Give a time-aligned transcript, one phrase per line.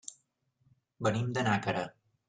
[1.09, 1.89] Venim de Nàquera.